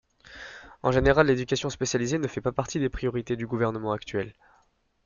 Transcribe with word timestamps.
En 0.81 0.91
général, 0.91 1.27
l'éducation 1.27 1.69
spécialisée 1.69 2.17
ne 2.17 2.27
fait 2.27 2.41
pas 2.41 2.51
partie 2.51 2.79
des 2.79 2.89
priorités 2.89 3.35
du 3.35 3.45
gouvernement 3.45 3.91
actuel. 3.91 4.33